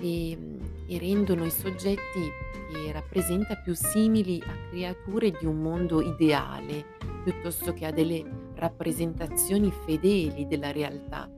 e, 0.00 0.38
e 0.86 0.98
rendono 0.98 1.44
i 1.44 1.50
soggetti 1.50 2.30
che 2.72 2.92
rappresenta 2.92 3.56
più 3.56 3.74
simili 3.74 4.42
a 4.46 4.68
creature 4.70 5.30
di 5.38 5.46
un 5.46 5.60
mondo 5.60 6.00
ideale 6.00 6.98
piuttosto 7.22 7.72
che 7.72 7.86
a 7.86 7.90
delle 7.90 8.24
rappresentazioni 8.54 9.70
fedeli 9.70 10.46
della 10.46 10.72
realtà. 10.72 11.30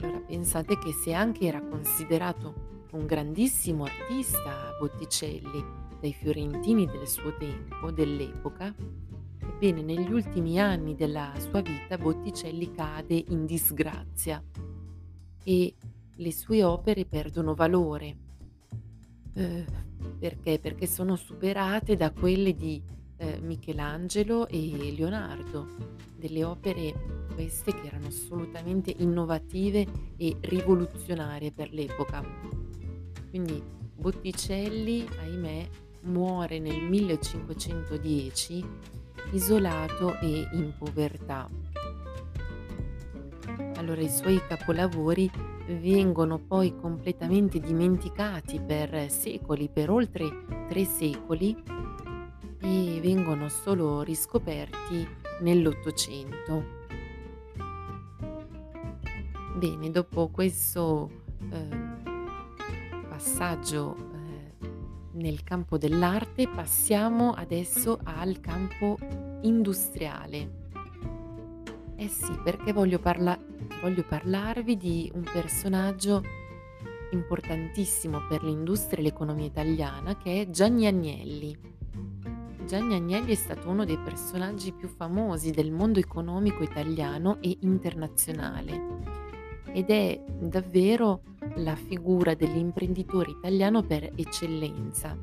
Allora 0.00 0.20
pensate 0.20 0.78
che 0.78 0.92
se 0.92 1.12
anche 1.12 1.46
era 1.46 1.60
considerato 1.60 2.68
un 2.92 3.06
grandissimo 3.06 3.84
artista 3.84 4.74
Botticelli 4.78 5.62
dai 6.00 6.12
fiorentini 6.12 6.86
del 6.86 7.06
suo 7.06 7.36
tempo, 7.36 7.90
dell'epoca, 7.90 8.74
ebbene 9.38 9.82
negli 9.82 10.10
ultimi 10.10 10.58
anni 10.58 10.94
della 10.94 11.32
sua 11.38 11.60
vita 11.60 11.98
Botticelli 11.98 12.72
cade 12.72 13.22
in 13.28 13.44
disgrazia 13.44 14.42
e 15.44 15.74
le 16.14 16.32
sue 16.32 16.64
opere 16.64 17.04
perdono 17.04 17.54
valore. 17.54 18.16
Eh, 19.34 19.64
perché? 20.18 20.58
Perché 20.58 20.86
sono 20.86 21.16
superate 21.16 21.96
da 21.96 22.10
quelle 22.10 22.54
di 22.54 22.82
eh, 23.20 23.38
Michelangelo 23.40 24.48
e 24.48 24.94
Leonardo, 24.96 25.66
delle 26.16 26.42
opere 26.42 27.28
queste 27.34 27.72
che 27.74 27.86
erano 27.86 28.06
assolutamente 28.06 28.94
innovative 28.98 29.86
e 30.16 30.36
rivoluzionarie 30.40 31.52
per 31.52 31.70
l'epoca. 31.72 32.24
Quindi 33.28 33.62
Botticelli, 33.94 35.06
ahimè, 35.20 35.68
muore 36.02 36.58
nel 36.58 36.82
1510 36.82 38.64
isolato 39.32 40.18
e 40.20 40.48
in 40.52 40.72
povertà. 40.78 41.46
Allora 43.76 44.00
i 44.00 44.08
suoi 44.08 44.40
capolavori 44.46 45.30
vengono 45.66 46.38
poi 46.38 46.74
completamente 46.76 47.60
dimenticati 47.60 48.60
per 48.60 49.10
secoli, 49.10 49.68
per 49.68 49.90
oltre 49.90 50.44
tre 50.68 50.84
secoli, 50.84 51.54
e 52.60 53.00
vengono 53.02 53.48
solo 53.48 54.02
riscoperti 54.02 55.06
nell'Ottocento. 55.40 56.78
Bene, 59.56 59.90
dopo 59.90 60.28
questo 60.28 61.10
eh, 61.50 61.68
passaggio 63.08 63.96
eh, 63.96 64.68
nel 65.12 65.42
campo 65.42 65.76
dell'arte 65.76 66.48
passiamo 66.48 67.32
adesso 67.32 67.98
al 68.04 68.40
campo 68.40 68.96
industriale. 69.42 70.58
Eh 71.96 72.08
sì, 72.08 72.32
perché 72.42 72.72
voglio, 72.72 72.98
parla- 72.98 73.38
voglio 73.82 74.04
parlarvi 74.08 74.76
di 74.76 75.10
un 75.14 75.24
personaggio 75.30 76.22
importantissimo 77.12 78.26
per 78.26 78.42
l'industria 78.42 79.00
e 79.00 79.02
l'economia 79.02 79.46
italiana 79.46 80.16
che 80.16 80.42
è 80.42 80.50
Gianni 80.50 80.86
Agnelli. 80.86 81.79
Gianni 82.70 82.94
Agnelli 82.94 83.32
è 83.32 83.34
stato 83.34 83.68
uno 83.68 83.84
dei 83.84 83.98
personaggi 83.98 84.70
più 84.70 84.86
famosi 84.86 85.50
del 85.50 85.72
mondo 85.72 85.98
economico 85.98 86.62
italiano 86.62 87.38
e 87.40 87.56
internazionale 87.62 88.80
ed 89.72 89.90
è 89.90 90.22
davvero 90.38 91.22
la 91.56 91.74
figura 91.74 92.34
dell'imprenditore 92.34 93.32
italiano 93.32 93.82
per 93.82 94.12
eccellenza. 94.14 95.18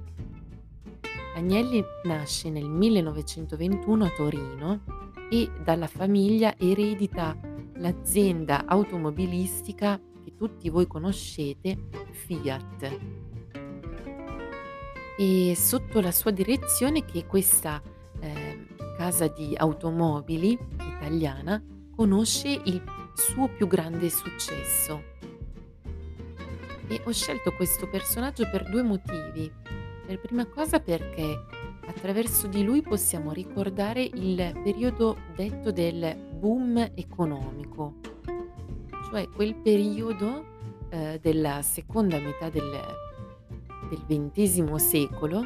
Agnelli 1.38 1.82
nasce 2.04 2.50
nel 2.50 2.68
1921 2.68 4.04
a 4.04 4.10
Torino 4.10 4.84
e 5.30 5.50
dalla 5.64 5.88
famiglia 5.88 6.54
eredita 6.58 7.34
l'azienda 7.76 8.66
automobilistica 8.66 9.98
che 10.22 10.36
tutti 10.36 10.68
voi 10.70 10.86
conoscete, 10.86 11.78
Fiat 12.12 13.27
e 15.18 15.56
sotto 15.56 16.00
la 16.00 16.12
sua 16.12 16.32
direzione 16.32 17.04
che 17.04 17.26
questa 17.26 17.82
eh, 18.20 18.66
casa 18.98 19.28
di 19.28 19.56
automobili 19.56 20.58
italiana 20.96 21.62
conosce 21.96 22.50
il 22.50 22.82
suo 23.16 23.48
più 23.48 23.68
grande 23.68 24.10
successo. 24.10 25.16
E 26.88 27.02
ho 27.04 27.12
scelto 27.12 27.52
questo 27.54 27.90
personaggio 27.90 28.48
per 28.50 28.70
due 28.70 28.84
motivi. 28.84 29.52
Per 30.06 30.20
prima 30.22 30.46
cosa 30.46 30.80
perché 30.80 31.46
attraverso 31.88 32.48
di 32.48 32.64
lui 32.64 32.82
possiamo 32.82 33.32
ricordare 33.32 34.04
il 34.04 34.60
periodo 34.64 35.18
detto 35.36 35.72
del 35.72 36.16
boom 36.16 36.92
economico, 36.96 37.96
cioè 39.10 39.28
quel 39.30 39.56
periodo 39.56 40.56
eh, 40.90 41.20
della 41.22 41.62
seconda 41.62 42.20
metà 42.20 42.50
del 42.50 43.06
del 43.88 44.04
XX 44.06 44.76
secolo, 44.76 45.44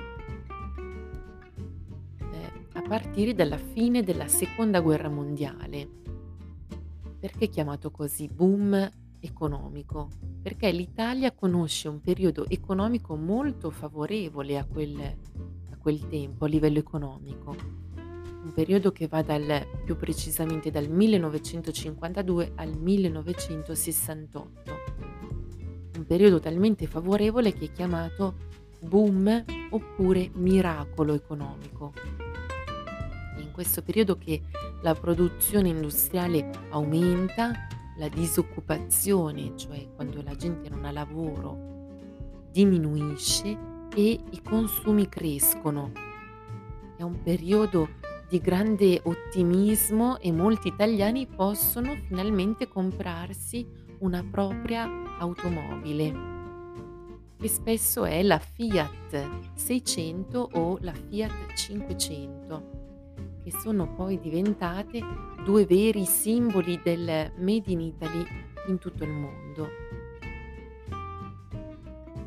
eh, 2.17 2.51
a 2.73 2.81
partire 2.81 3.33
dalla 3.33 3.57
fine 3.57 4.03
della 4.03 4.27
Seconda 4.27 4.81
Guerra 4.81 5.07
Mondiale. 5.09 5.87
Perché 7.19 7.47
chiamato 7.49 7.91
così 7.91 8.27
boom 8.27 8.91
economico? 9.19 10.09
Perché 10.41 10.71
l'Italia 10.71 11.31
conosce 11.31 11.87
un 11.87 12.01
periodo 12.01 12.49
economico 12.49 13.15
molto 13.15 13.69
favorevole 13.69 14.57
a 14.57 14.65
quel, 14.65 14.99
a 14.99 15.77
quel 15.77 16.07
tempo 16.07 16.45
a 16.45 16.47
livello 16.47 16.79
economico. 16.79 17.55
Un 18.43 18.53
periodo 18.53 18.91
che 18.91 19.07
va 19.07 19.21
dal, 19.21 19.67
più 19.85 19.95
precisamente 19.95 20.71
dal 20.71 20.89
1952 20.89 22.53
al 22.55 22.75
1968 22.75 24.80
un 26.01 26.07
periodo 26.07 26.39
talmente 26.39 26.87
favorevole 26.87 27.53
che 27.53 27.65
è 27.65 27.71
chiamato 27.71 28.33
boom 28.79 29.45
oppure 29.69 30.31
miracolo 30.33 31.13
economico. 31.13 31.93
È 33.37 33.39
in 33.39 33.51
questo 33.51 33.83
periodo 33.83 34.17
che 34.17 34.41
la 34.81 34.95
produzione 34.95 35.69
industriale 35.69 36.49
aumenta, 36.71 37.51
la 37.97 38.09
disoccupazione, 38.09 39.55
cioè 39.55 39.87
quando 39.95 40.23
la 40.23 40.35
gente 40.35 40.69
non 40.69 40.85
ha 40.85 40.91
lavoro, 40.91 41.69
diminuisce 42.51 43.55
e 43.93 44.19
i 44.31 44.41
consumi 44.41 45.07
crescono. 45.07 45.91
È 46.97 47.03
un 47.03 47.21
periodo 47.21 47.89
di 48.27 48.39
grande 48.39 48.99
ottimismo 49.03 50.17
e 50.17 50.31
molti 50.31 50.69
italiani 50.69 51.27
possono 51.27 51.95
finalmente 52.07 52.67
comprarsi 52.67 53.67
una 54.01 54.23
propria 54.23 54.89
automobile, 55.19 56.29
che 57.37 57.47
spesso 57.47 58.03
è 58.05 58.21
la 58.23 58.39
Fiat 58.39 59.53
600 59.53 60.49
o 60.53 60.77
la 60.81 60.93
Fiat 60.93 61.53
500, 61.53 62.69
che 63.43 63.51
sono 63.51 63.93
poi 63.93 64.19
diventate 64.19 65.01
due 65.43 65.65
veri 65.65 66.05
simboli 66.05 66.79
del 66.83 67.31
Made 67.37 67.71
in 67.71 67.81
Italy 67.81 68.25
in 68.67 68.77
tutto 68.79 69.03
il 69.03 69.11
mondo. 69.11 69.69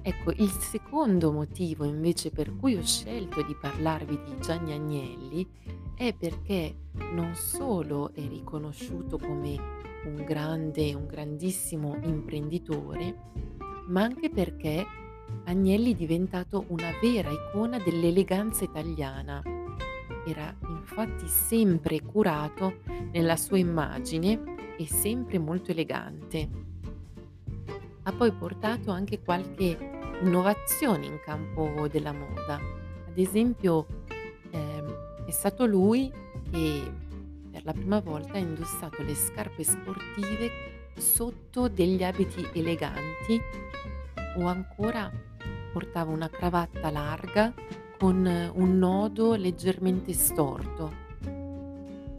Ecco, 0.03 0.31
il 0.33 0.51
secondo 0.51 1.33
motivo 1.33 1.85
invece 1.85 2.31
per 2.31 2.55
cui 2.55 2.77
ho 2.77 2.83
scelto 2.83 3.43
di 3.43 3.57
parlarvi 3.59 4.21
di 4.23 4.37
Gianni 4.41 4.73
Agnelli 4.73 5.49
è 5.97 6.15
perché 6.15 6.77
non 7.13 7.35
solo 7.35 8.13
è 8.13 8.21
riconosciuto 8.29 9.19
come 9.19 9.94
un 10.05 10.25
grande, 10.25 10.95
un 10.95 11.07
grandissimo 11.07 11.97
imprenditore, 12.03 13.15
ma 13.87 14.03
anche 14.03 14.31
perché 14.31 14.87
Agnelli 15.45 15.93
è 15.93 15.97
diventato 15.97 16.65
una 16.69 16.91
vera 17.03 17.31
icona 17.31 17.79
dell'eleganza 17.79 18.65
italiana. 18.65 19.43
Era 20.27 20.55
infatti 20.69 21.27
sempre 21.27 22.01
curato 22.01 22.81
nella 23.13 23.37
sua 23.37 23.59
immagine 23.59 24.77
e 24.79 24.87
sempre 24.87 25.39
molto 25.39 25.71
elegante. 25.71 26.49
Ha 28.03 28.13
poi 28.13 28.33
portato 28.33 28.91
anche 28.91 29.21
qualche 29.23 29.77
innovazione 30.23 31.07
in 31.07 31.19
campo 31.25 31.89
della 31.89 32.13
moda. 32.13 32.55
Ad 33.09 33.19
esempio 33.19 33.87
ehm, 34.51 35.25
è 35.27 35.31
stato 35.31 35.67
lui 35.67 36.13
che 36.51 36.93
per 37.55 37.65
la 37.65 37.73
prima 37.73 38.01
volta 38.01 38.33
ha 38.33 38.39
indossato 38.39 39.05
le 39.05 39.15
scarpe 39.15 39.63
sportive 39.63 40.51
sotto 40.97 41.69
degli 41.69 42.03
abiti 42.03 42.45
eleganti 42.53 43.41
o 44.39 44.47
ancora 44.47 45.09
portava 45.73 46.11
una 46.11 46.29
cravatta 46.29 46.91
larga 46.91 47.55
con 47.97 48.27
un 48.27 48.77
nodo 48.77 49.37
leggermente 49.37 50.13
storto 50.15 51.03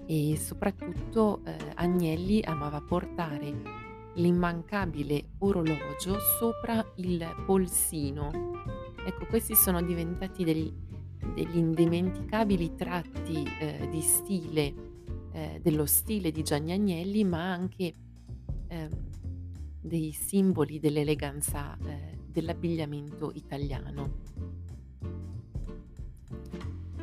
e 0.06 0.38
soprattutto 0.38 1.42
eh, 1.44 1.58
Agnelli 1.76 2.42
amava 2.42 2.80
portare 2.80 3.84
l'immancabile 4.14 5.32
orologio 5.40 6.18
sopra 6.40 6.86
il 6.96 7.44
polsino. 7.46 8.32
Ecco, 9.06 9.26
questi 9.26 9.54
sono 9.54 9.82
diventati 9.82 10.46
degli, 10.46 10.72
degli 11.34 11.58
indimenticabili 11.58 12.76
tratti 12.76 13.44
eh, 13.60 13.90
di 13.90 14.02
stile, 14.02 14.95
eh, 15.36 15.60
dello 15.62 15.86
stile 15.86 16.32
di 16.32 16.44
Gianni 16.44 16.72
Agnelli, 16.72 17.26
ma 17.26 17.52
anche 17.52 17.94
ehm, 18.68 18.90
dei 19.82 20.14
simboli 20.14 20.80
dell'eleganza 20.80 21.78
eh, 21.86 22.18
dell'abbigliamento 22.26 23.34
italiano. 23.36 24.24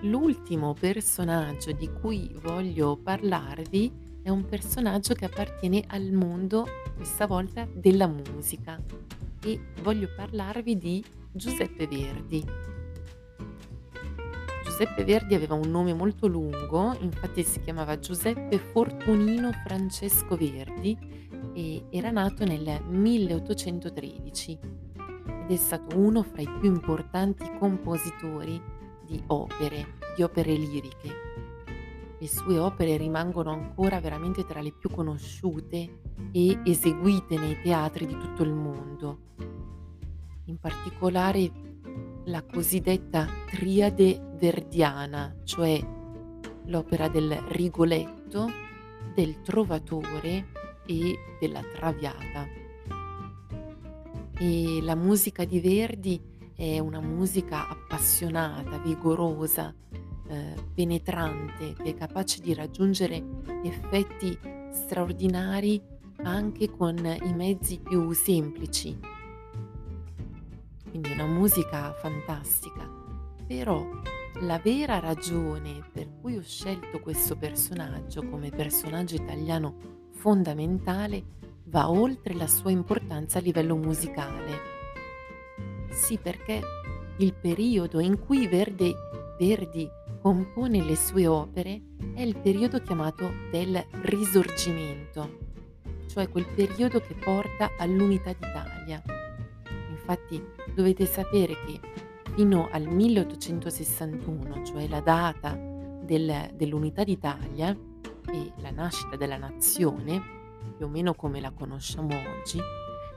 L'ultimo 0.05 0.73
personaggio 0.73 1.73
di 1.73 1.93
cui 1.93 2.35
voglio 2.41 2.97
parlarvi 2.97 4.21
è 4.23 4.31
un 4.31 4.47
personaggio 4.47 5.13
che 5.13 5.27
appartiene 5.27 5.85
al 5.89 6.11
mondo, 6.13 6.67
questa 6.97 7.27
volta, 7.27 7.69
della 7.71 8.07
musica 8.07 8.83
e 9.45 9.61
voglio 9.83 10.09
parlarvi 10.17 10.79
di 10.79 11.05
Giuseppe 11.31 11.87
Verdi. 11.87 12.72
Giuseppe 14.83 15.05
Verdi 15.05 15.37
aveva 15.37 15.55
un 15.55 15.71
nome 15.71 15.95
molto 15.95 16.27
lungo, 16.27 16.97
infatti 16.99 17.45
si 17.45 17.61
chiamava 17.61 18.01
Giuseppe 18.01 18.59
Fortunino 18.59 19.53
Francesco 19.65 20.35
Verdi 20.35 20.99
e 21.55 21.85
era 21.89 22.11
nato 22.11 22.45
nel 22.45 22.83
1813 22.89 24.59
ed 25.45 25.51
è 25.51 25.55
stato 25.55 25.97
uno 25.97 26.25
fra 26.25 26.43
i 26.43 26.49
più 26.59 26.75
importanti 26.75 27.49
compositori 27.61 28.61
di 29.07 29.23
opere, 29.29 29.99
di 30.17 30.25
opere 30.25 30.53
liriche. 30.55 31.11
Le 32.19 32.27
sue 32.27 32.59
opere 32.59 32.97
rimangono 32.97 33.53
ancora 33.53 34.01
veramente 34.01 34.45
tra 34.45 34.61
le 34.61 34.73
più 34.73 34.91
conosciute 34.91 36.01
e 36.33 36.59
eseguite 36.65 37.39
nei 37.39 37.61
teatri 37.63 38.05
di 38.05 38.19
tutto 38.19 38.43
il 38.43 38.53
mondo. 38.53 39.19
In 40.47 40.59
particolare 40.59 41.72
la 42.25 42.43
cosiddetta 42.43 43.27
triade 43.51 44.21
verdiana, 44.39 45.35
cioè 45.45 45.81
l'opera 46.67 47.09
del 47.09 47.33
Rigoletto, 47.49 48.51
del 49.15 49.41
Trovatore 49.43 50.47
e 50.87 51.17
della 51.41 51.63
Traviata. 51.75 52.47
E 54.39 54.79
la 54.83 54.95
musica 54.95 55.45
di 55.45 55.61
Verdi 55.61 56.21
è 56.55 56.79
una 56.79 57.01
musica 57.01 57.69
appassionata, 57.69 58.79
vigorosa, 58.79 59.75
eh, 60.29 60.55
penetrante, 60.75 61.75
che 61.75 61.91
è 61.91 61.95
capace 61.95 62.41
di 62.41 62.55
raggiungere 62.55 63.23
effetti 63.65 64.39
straordinari 64.71 65.81
anche 66.23 66.71
con 66.71 66.97
i 66.97 67.35
mezzi 67.35 67.79
più 67.79 68.13
semplici. 68.13 69.12
Quindi 70.93 71.11
una 71.13 71.25
musica 71.25 71.91
fantastica. 71.95 72.87
Però 73.47 73.83
la 74.41 74.59
vera 74.59 74.99
ragione 74.99 75.83
per 75.91 76.07
cui 76.21 76.37
ho 76.37 76.43
scelto 76.43 77.01
questo 77.01 77.35
personaggio 77.35 78.29
come 78.29 78.51
personaggio 78.51 79.15
italiano 79.15 79.75
fondamentale 80.11 81.25
va 81.65 81.91
oltre 81.91 82.35
la 82.35 82.47
sua 82.47 82.73
importanza 82.73 83.39
a 83.39 83.41
livello 83.41 83.75
musicale. 83.75 84.59
Sì, 85.89 86.19
perché 86.19 86.61
il 87.17 87.33
periodo 87.33 87.99
in 87.99 88.19
cui 88.19 88.47
Verdi, 88.47 88.95
Verdi 89.39 89.89
compone 90.21 90.85
le 90.85 90.97
sue 90.97 91.27
opere 91.27 91.81
è 92.13 92.21
il 92.21 92.37
periodo 92.37 92.83
chiamato 92.83 93.33
del 93.51 93.83
Risorgimento, 94.03 95.39
cioè 96.07 96.29
quel 96.29 96.45
periodo 96.55 97.01
che 97.01 97.15
porta 97.15 97.71
all'unità 97.79 98.31
d'Italia. 98.35 99.22
Infatti 100.03 100.43
dovete 100.75 101.07
sapere 101.07 101.55
che 101.65 101.81
fino 102.35 102.69
al 102.73 102.89
1861, 102.89 104.65
cioè 104.65 104.89
la 104.89 105.01
data 105.01 105.57
del, 105.57 106.51
dell'unità 106.55 107.05
d'Italia, 107.05 107.77
e 108.33 108.53
la 108.57 108.71
nascita 108.71 109.17
della 109.17 109.37
nazione, 109.37 110.21
più 110.77 110.87
o 110.87 110.89
meno 110.89 111.15
come 111.15 111.41
la 111.41 111.51
conosciamo 111.51 112.15
oggi, 112.17 112.59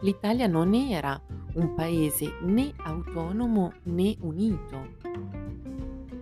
l'Italia 0.02 0.46
non 0.46 0.74
era 0.76 1.20
un 1.54 1.74
paese 1.74 2.38
né 2.42 2.74
autonomo 2.78 3.74
né 3.84 4.16
unito. 4.20 4.98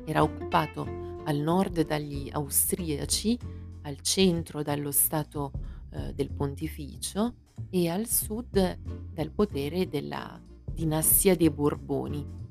Era 0.05 0.23
occupato 0.23 0.85
al 1.25 1.37
nord 1.37 1.85
dagli 1.85 2.29
austriaci, 2.31 3.37
al 3.83 3.99
centro 4.01 4.61
dallo 4.61 4.91
Stato 4.91 5.51
eh, 5.89 6.13
del 6.13 6.31
Pontificio 6.31 7.33
e 7.69 7.89
al 7.89 8.07
sud 8.07 8.77
dal 9.13 9.31
potere 9.31 9.87
della 9.87 10.39
dinastia 10.73 11.35
dei 11.35 11.49
Borboni. 11.49 12.41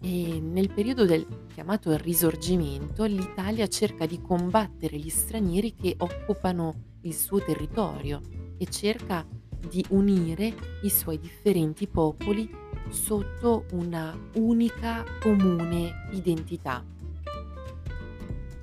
E 0.00 0.40
nel 0.40 0.72
periodo 0.72 1.04
del 1.04 1.26
chiamato 1.52 1.96
Risorgimento 1.96 3.04
l'Italia 3.04 3.66
cerca 3.66 4.06
di 4.06 4.20
combattere 4.20 4.96
gli 4.96 5.08
stranieri 5.08 5.74
che 5.74 5.94
occupano 5.98 6.96
il 7.02 7.14
suo 7.14 7.42
territorio 7.42 8.20
e 8.56 8.66
cerca 8.66 9.26
di 9.68 9.84
unire 9.90 10.54
i 10.82 10.90
suoi 10.90 11.18
differenti 11.18 11.88
popoli 11.88 12.48
sotto 12.90 13.64
una 13.72 14.16
unica 14.34 15.04
comune 15.20 16.08
identità. 16.12 16.84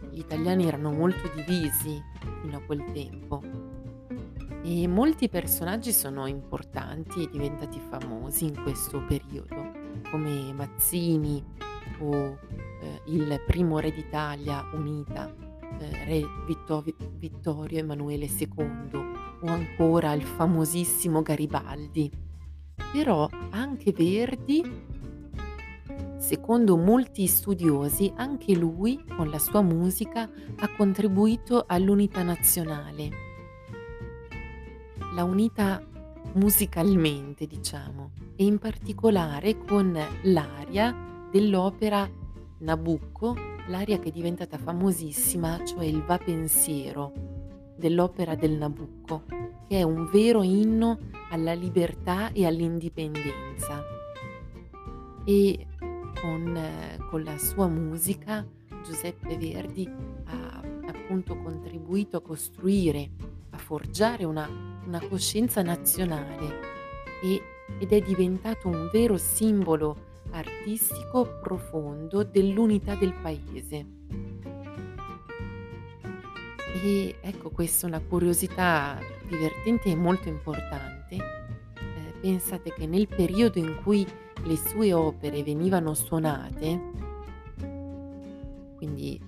Gli 0.09 0.19
italiani 0.19 0.65
erano 0.65 0.91
molto 0.91 1.29
divisi 1.35 2.01
fino 2.41 2.57
a 2.57 2.61
quel 2.61 2.83
tempo 2.93 3.74
e 4.67 4.87
molti 4.87 5.29
personaggi 5.29 5.91
sono 5.91 6.25
importanti 6.25 7.21
e 7.21 7.29
diventati 7.29 7.79
famosi 7.79 8.45
in 8.45 8.59
questo 8.63 8.99
periodo 9.05 9.71
come 10.09 10.51
Mazzini 10.53 11.43
o 11.99 12.39
eh, 12.81 13.01
il 13.05 13.43
primo 13.45 13.77
re 13.77 13.91
d'Italia 13.91 14.67
unita, 14.73 15.31
eh, 15.79 16.05
re 16.05 16.23
Vittor- 16.47 16.95
Vittorio 17.17 17.77
Emanuele 17.77 18.25
II 18.25 18.89
o 19.41 19.45
ancora 19.45 20.13
il 20.13 20.23
famosissimo 20.23 21.21
Garibaldi. 21.21 22.11
Però 22.91 23.29
anche 23.51 23.91
Verdi, 23.91 24.63
secondo 26.17 26.75
molti 26.75 27.27
studiosi, 27.27 28.11
anche 28.15 28.55
lui 28.55 29.03
con 29.15 29.29
la 29.29 29.37
sua 29.37 29.61
musica 29.61 30.27
ha 30.57 30.75
contribuito 30.75 31.65
all'unità 31.67 32.23
nazionale. 32.23 33.34
La 35.15 35.23
unità 35.23 35.81
musicalmente, 36.33 37.47
diciamo, 37.47 38.11
e 38.35 38.43
in 38.43 38.59
particolare 38.59 39.57
con 39.57 39.97
l'aria 40.23 40.93
dell'opera 41.31 42.09
Nabucco, 42.57 43.33
l'aria 43.69 43.97
che 43.99 44.09
è 44.09 44.11
diventata 44.11 44.57
famosissima, 44.57 45.63
cioè 45.63 45.85
il 45.85 46.03
Va 46.03 46.17
pensiero 46.17 47.13
dell'opera 47.77 48.35
del 48.35 48.57
Nabucco, 48.57 49.23
che 49.67 49.79
è 49.79 49.83
un 49.83 50.09
vero 50.11 50.43
inno 50.43 50.99
alla 51.29 51.53
libertà 51.53 52.31
e 52.33 52.45
all'indipendenza. 52.45 53.81
E 55.23 55.67
con, 56.21 56.59
con 57.09 57.23
la 57.23 57.37
sua 57.37 57.67
musica 57.67 58.45
Giuseppe 58.83 59.37
Verdi 59.37 59.89
ha 60.25 60.61
appunto 60.87 61.37
contribuito 61.37 62.17
a 62.17 62.21
costruire, 62.21 63.09
forgiare 63.65 64.25
una, 64.25 64.47
una 64.85 65.01
coscienza 65.07 65.63
nazionale 65.63 66.59
e, 67.23 67.41
ed 67.79 67.91
è 67.91 67.99
diventato 67.99 68.67
un 68.67 68.89
vero 68.93 69.17
simbolo 69.17 70.13
artistico 70.29 71.39
profondo 71.41 72.23
dell'unità 72.23 72.93
del 72.93 73.13
paese. 73.13 73.85
E 76.83 77.15
ecco, 77.19 77.49
questa 77.49 77.87
è 77.87 77.89
una 77.89 78.01
curiosità 78.01 78.99
divertente 79.27 79.89
e 79.89 79.95
molto 79.95 80.29
importante. 80.29 81.15
Eh, 81.15 82.13
pensate 82.21 82.71
che 82.71 82.85
nel 82.85 83.07
periodo 83.07 83.57
in 83.57 83.79
cui 83.81 84.05
le 84.43 84.57
sue 84.57 84.93
opere 84.93 85.41
venivano 85.41 85.95
suonate, 85.95 86.79
quindi 88.75 89.19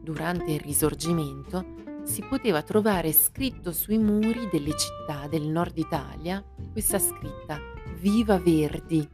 durante 0.00 0.52
il 0.52 0.60
Risorgimento, 0.60 1.85
si 2.06 2.22
poteva 2.22 2.62
trovare 2.62 3.12
scritto 3.12 3.72
sui 3.72 3.98
muri 3.98 4.48
delle 4.50 4.74
città 4.76 5.26
del 5.28 5.48
nord 5.48 5.76
Italia 5.76 6.42
questa 6.70 7.00
scritta 7.00 7.58
Viva 7.98 8.38
Verdi. 8.38 9.06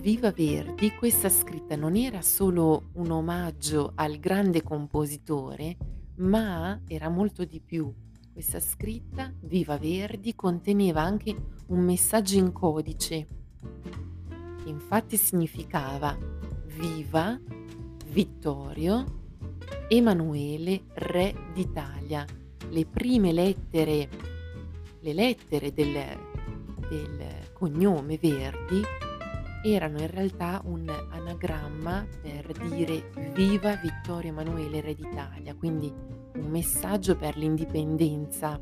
Viva 0.00 0.32
Verdi, 0.32 0.90
questa 0.96 1.28
scritta 1.28 1.76
non 1.76 1.94
era 1.94 2.20
solo 2.20 2.88
un 2.94 3.12
omaggio 3.12 3.92
al 3.94 4.18
grande 4.18 4.62
compositore, 4.64 5.76
ma 6.16 6.80
era 6.88 7.08
molto 7.08 7.44
di 7.44 7.60
più. 7.60 7.90
Questa 8.32 8.58
scritta, 8.58 9.32
Viva 9.42 9.78
Verdi, 9.78 10.34
conteneva 10.34 11.00
anche 11.00 11.34
un 11.68 11.78
messaggio 11.84 12.36
in 12.36 12.50
codice. 12.50 13.26
Infatti 14.64 15.16
significava 15.16 16.18
Viva 16.66 17.38
Vittorio 18.08 19.20
Emanuele, 19.94 20.84
re 20.94 21.34
d'Italia. 21.52 22.24
Le 22.70 22.86
prime 22.86 23.30
lettere, 23.30 24.08
le 25.00 25.12
lettere 25.12 25.74
del, 25.74 25.92
del 26.88 27.50
cognome 27.52 28.16
Verdi 28.16 28.80
erano 29.62 30.00
in 30.00 30.10
realtà 30.10 30.62
un 30.64 30.88
anagramma 30.88 32.06
per 32.22 32.52
dire 32.70 33.10
viva 33.34 33.76
Vittorio 33.76 34.30
Emanuele 34.30 34.80
Re 34.80 34.94
d'Italia, 34.94 35.54
quindi 35.54 35.92
un 36.36 36.48
messaggio 36.48 37.14
per 37.14 37.36
l'indipendenza 37.36 38.58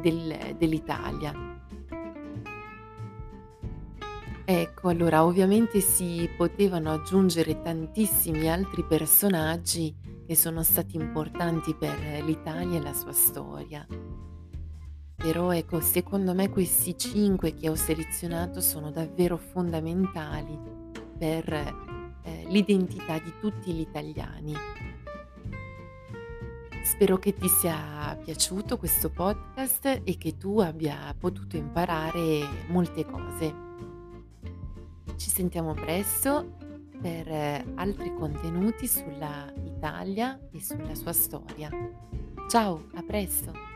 del, 0.00 0.54
dell'Italia. 0.56 1.47
Ecco, 4.50 4.88
allora 4.88 5.26
ovviamente 5.26 5.80
si 5.80 6.26
potevano 6.34 6.90
aggiungere 6.90 7.60
tantissimi 7.60 8.50
altri 8.50 8.82
personaggi 8.82 9.94
che 10.26 10.34
sono 10.34 10.62
stati 10.62 10.96
importanti 10.96 11.74
per 11.74 11.94
l'Italia 12.24 12.78
e 12.78 12.82
la 12.82 12.94
sua 12.94 13.12
storia. 13.12 13.86
Però 15.14 15.52
ecco, 15.52 15.80
secondo 15.80 16.32
me 16.32 16.48
questi 16.48 16.96
cinque 16.96 17.52
che 17.52 17.68
ho 17.68 17.74
selezionato 17.74 18.62
sono 18.62 18.90
davvero 18.90 19.36
fondamentali 19.36 20.58
per 21.18 21.52
eh, 21.52 22.46
l'identità 22.48 23.18
di 23.18 23.34
tutti 23.38 23.70
gli 23.70 23.80
italiani. 23.80 24.54
Spero 26.84 27.18
che 27.18 27.34
ti 27.34 27.48
sia 27.48 28.18
piaciuto 28.24 28.78
questo 28.78 29.10
podcast 29.10 30.00
e 30.04 30.16
che 30.16 30.38
tu 30.38 30.58
abbia 30.60 31.14
potuto 31.18 31.58
imparare 31.58 32.64
molte 32.68 33.04
cose. 33.04 33.67
Ci 35.18 35.30
sentiamo 35.30 35.74
presto 35.74 36.56
per 37.02 37.28
altri 37.74 38.14
contenuti 38.14 38.86
sulla 38.86 39.52
Italia 39.64 40.38
e 40.52 40.62
sulla 40.62 40.94
sua 40.94 41.12
storia. 41.12 41.70
Ciao, 42.48 42.86
a 42.94 43.02
presto! 43.02 43.67